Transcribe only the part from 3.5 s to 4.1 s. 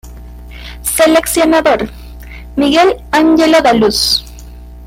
da Luz.